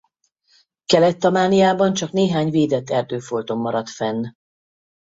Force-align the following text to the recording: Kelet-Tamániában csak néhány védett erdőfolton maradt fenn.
Kelet-Tamániában 0.85 1.93
csak 1.93 2.11
néhány 2.11 2.49
védett 2.49 2.89
erdőfolton 2.89 3.57
maradt 3.57 3.89
fenn. 3.89 4.25